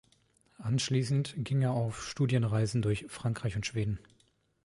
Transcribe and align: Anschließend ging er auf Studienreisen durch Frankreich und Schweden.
Anschließend 0.57 1.35
ging 1.37 1.61
er 1.61 1.73
auf 1.73 2.03
Studienreisen 2.09 2.81
durch 2.81 3.05
Frankreich 3.07 3.55
und 3.55 3.67
Schweden. 3.67 3.99